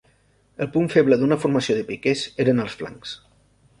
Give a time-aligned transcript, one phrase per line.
[0.65, 3.17] El punt feble d'una formació de piquers eren els flancs.